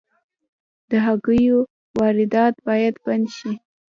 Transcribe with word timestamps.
د 0.89 0.91
هګیو 1.05 1.57
واردات 1.97 2.55
باید 2.67 2.95
بند 3.05 3.25
شي 3.37 3.51